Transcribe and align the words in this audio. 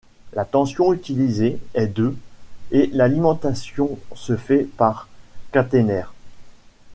La 0.33 0.45
tension 0.45 0.93
utilisée 0.93 1.59
est 1.75 1.85
de 1.85 2.17
et 2.71 2.89
l'alimentation 2.91 3.99
se 4.15 4.35
fait 4.35 4.63
par 4.63 5.07
caténaires. 5.51 6.15